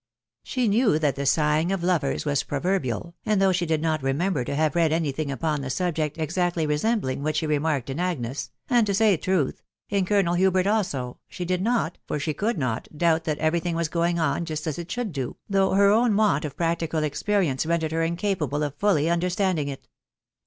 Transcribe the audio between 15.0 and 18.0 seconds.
j THE WIDOW BARNABY. 465 own want of practical experience rendered